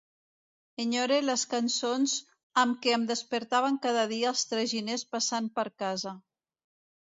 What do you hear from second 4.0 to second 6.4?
dia els traginers passant per casa.